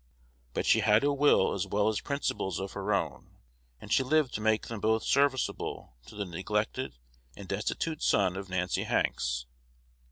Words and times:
But 0.55 0.65
she 0.65 0.79
had 0.79 1.03
a 1.03 1.13
will 1.13 1.53
as 1.53 1.67
well 1.67 1.87
as 1.87 2.01
principles 2.01 2.59
of 2.59 2.71
her 2.71 2.91
own, 2.91 3.37
and 3.79 3.93
she 3.93 4.01
lived 4.01 4.33
to 4.33 4.41
make 4.41 4.65
them 4.65 4.79
both 4.79 5.03
serviceable 5.03 5.93
to 6.07 6.15
the 6.15 6.25
neglected 6.25 6.97
and 7.37 7.47
destitute 7.47 8.01
son 8.01 8.35
of 8.35 8.49
Nancy 8.49 8.81
Hanks. 8.85 9.45